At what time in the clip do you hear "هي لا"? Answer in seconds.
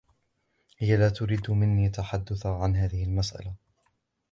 0.77-1.09